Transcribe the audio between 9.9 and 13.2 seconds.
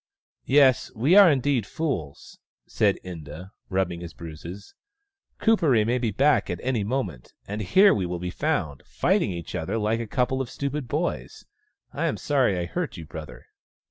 a couple of stupid boys. I am sorry I hurt you,